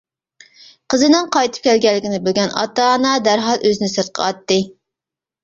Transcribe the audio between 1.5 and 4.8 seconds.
كەلگەنلىكىنى بىلگەن ئاتا-ئانا دەرھال ئۆزىنى سىرتقا ئاتتى.